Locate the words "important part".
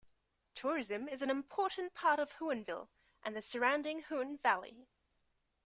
1.29-2.17